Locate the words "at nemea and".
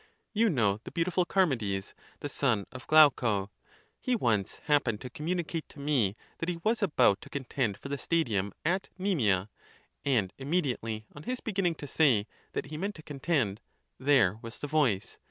8.65-10.33